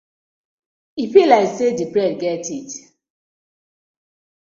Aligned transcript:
E 1.01 1.03
bi 1.11 1.21
like 1.31 1.51
say 1.55 1.69
di 1.77 1.85
bread 1.93 2.13
get 2.21 2.39
teeth. 2.45 2.77